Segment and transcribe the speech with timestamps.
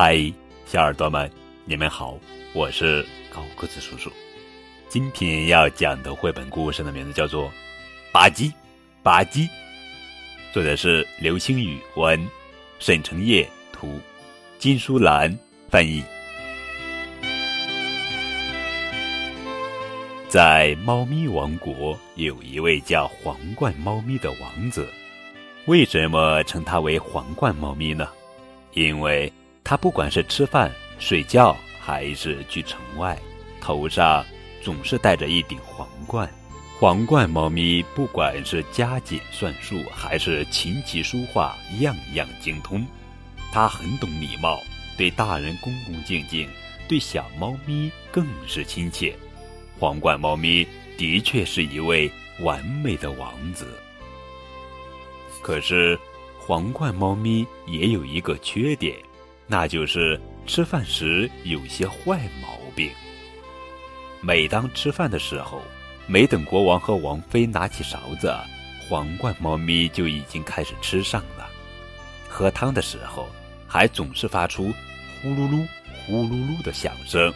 [0.00, 0.32] 嗨，
[0.64, 1.28] 小耳朵们，
[1.64, 2.16] 你们好，
[2.52, 3.04] 我是
[3.34, 4.08] 高个子叔叔。
[4.88, 7.46] 今天要讲的绘本故事的名字叫做
[8.12, 8.52] 《吧唧
[9.02, 9.38] 吧唧》，
[10.52, 12.24] 作者是刘星宇文，
[12.78, 13.98] 沈成业图，
[14.56, 15.36] 金淑兰
[15.68, 16.00] 翻译。
[20.28, 24.88] 在猫咪王国，有一位叫皇冠猫咪的王子。
[25.66, 28.08] 为什么称他为皇冠猫咪呢？
[28.74, 29.32] 因为
[29.68, 33.18] 他不管是吃饭、睡觉，还是去城外，
[33.60, 34.24] 头上
[34.62, 36.26] 总是戴着一顶皇冠。
[36.80, 42.82] 皇冠猫咪不管是加减算术，还是琴棋书画，样样精通。
[43.52, 44.58] 它很懂礼貌，
[44.96, 46.48] 对大人恭恭敬敬，
[46.88, 49.14] 对小猫咪更是亲切。
[49.78, 53.66] 皇冠猫咪的确是一位完美的王子。
[55.42, 55.98] 可是，
[56.38, 58.96] 皇冠猫咪也有一个缺点，
[59.48, 62.90] 那就是吃饭时有些坏毛病。
[64.20, 65.62] 每当吃饭的时候，
[66.06, 68.32] 没等国王和王妃拿起勺子，
[68.88, 71.48] 皇冠猫咪就已经开始吃上了。
[72.28, 73.26] 喝汤的时候，
[73.66, 74.72] 还总是发出
[75.22, 75.66] 呼噜噜、
[76.04, 77.32] 呼噜噜的响声。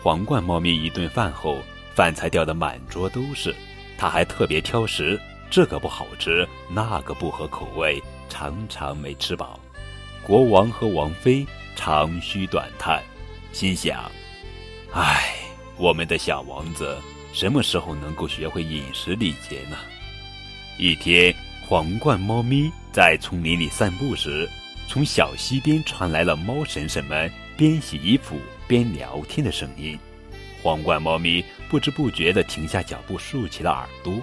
[0.00, 1.58] 皇冠猫咪一顿饭后，
[1.94, 3.54] 饭菜掉的满桌都是，
[3.98, 5.20] 它还特别挑食。
[5.50, 9.58] 这个不好吃，那个不合口味，常常没吃饱。
[10.26, 13.02] 国王和王妃长吁短叹，
[13.52, 14.10] 心想
[14.90, 15.34] ：“唉，
[15.76, 16.96] 我们的小王子
[17.34, 19.76] 什么时候能够学会饮食礼节呢？”
[20.80, 21.34] 一天，
[21.68, 24.48] 皇冠猫咪在丛林里散步时，
[24.88, 29.98] 从小溪边传来了猫婶婶们边洗衣服边聊天的声音。
[30.62, 34.14] 皇冠猫咪不知不觉地停下脚步，竖起了耳朵。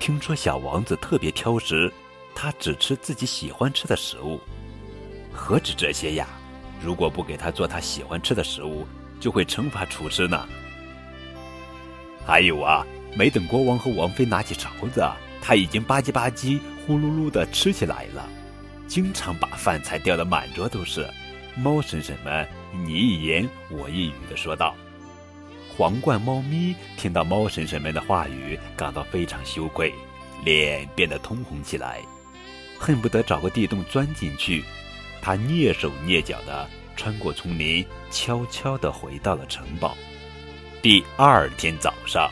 [0.00, 1.92] 听说小王子特别挑食，
[2.34, 4.40] 他只吃自己喜欢吃的食物。
[5.38, 6.26] 何止这些呀？
[6.82, 8.86] 如果不给他做他喜欢吃的食物，
[9.20, 10.46] 就会惩罚厨师呢。
[12.26, 12.84] 还有啊，
[13.16, 15.08] 没等国王和王妃拿起勺子，
[15.40, 18.28] 他已经吧唧吧唧、呼噜噜的吃起来了，
[18.88, 21.08] 经常把饭菜掉得满桌都是。
[21.56, 22.46] 猫婶婶们
[22.84, 24.74] 你一言我一语的说道。
[25.76, 29.94] 皇冠猫咪听到猫婶婶们的话语，感到非常羞愧，
[30.44, 32.02] 脸变得通红起来，
[32.78, 34.62] 恨不得找个地洞钻进去。
[35.20, 39.96] 他蹑手蹑脚地穿过丛林，悄悄地回到了城堡。
[40.80, 42.30] 第二天早上，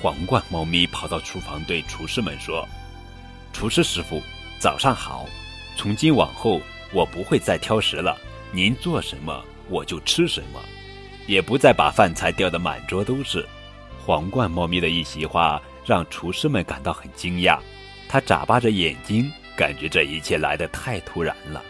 [0.00, 2.66] 皇冠猫咪跑到厨房对厨师们说
[3.52, 4.22] ：“厨师师傅，
[4.58, 5.26] 早上好！
[5.76, 6.60] 从今往后，
[6.92, 8.18] 我不会再挑食了，
[8.52, 10.60] 您做什么我就吃什么。”
[11.26, 13.46] 也不再把饭菜掉得满桌都是。
[14.04, 17.58] 皇冠猫咪的一席话让厨师们感到很惊讶，
[18.06, 21.64] 他眨巴着眼睛，感觉这一切来得太突然了。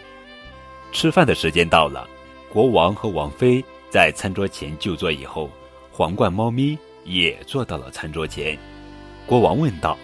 [0.94, 2.08] 吃饭的时间到了，
[2.48, 5.50] 国王和王妃在餐桌前就坐以后，
[5.90, 8.56] 皇冠猫咪也坐到了餐桌前。
[9.26, 9.98] 国王问道：“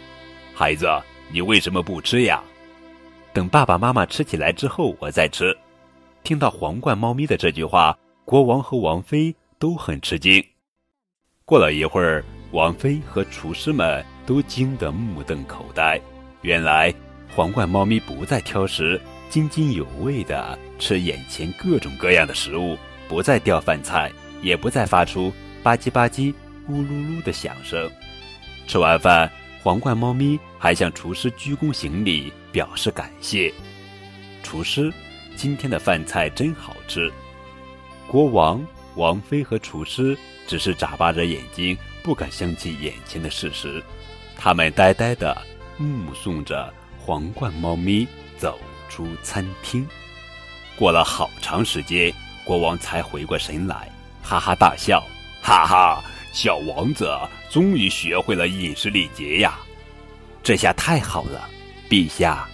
[0.52, 0.86] 孩子，
[1.30, 2.42] 你为什么不吃呀
[3.32, 5.56] ？”“等爸爸妈妈吃起来之后，我再吃。”
[6.24, 7.96] 听到皇冠猫咪的这句话，
[8.26, 9.34] 国王和王妃。
[9.60, 10.42] 都很吃惊。
[11.44, 16.00] 过了一会儿，王妃和厨师们都惊得目瞪口呆。
[16.40, 16.90] 原来，
[17.34, 22.76] 皇冠猫咪不再挑食，津津有味地吃眼前各种各样的食物，
[23.08, 24.10] 不再掉饭菜，
[24.42, 25.32] 也不再发出
[25.62, 26.34] 吧唧吧唧、
[26.68, 27.90] 咕噜噜的响声。
[28.66, 29.30] 吃完饭，
[29.62, 33.52] 皇冠猫咪还向厨师鞠躬行礼，表示感谢。
[34.42, 34.92] 厨师，
[35.36, 37.10] 今天的饭菜真好吃。
[38.06, 38.64] 国王。
[38.96, 40.18] 王妃和厨师
[40.48, 43.80] 只是眨巴着眼睛，不敢相信眼前的事实。
[44.36, 45.34] 他们呆呆地
[45.78, 46.74] 目送着
[47.04, 48.06] 皇冠猫咪
[48.36, 49.86] 走出餐厅。
[50.76, 52.12] 过了好长时间，
[52.44, 53.90] 国王才回过神来，
[54.22, 55.02] 哈哈大笑
[55.42, 57.10] ：“哈哈，小王子
[57.50, 59.58] 终于学会了饮食礼节呀！
[60.42, 61.48] 这下太好了，
[61.88, 62.48] 陛下，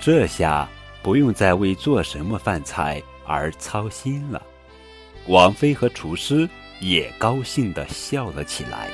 [0.00, 0.68] 这下
[1.02, 4.42] 不用再为做什么饭菜而操心了。”
[5.28, 6.48] 王妃和厨师
[6.80, 8.90] 也高兴地笑了起来。